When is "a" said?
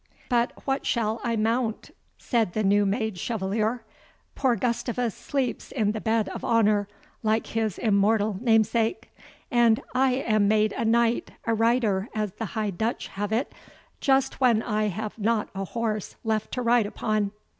10.73-10.85, 11.45-11.53, 15.53-15.65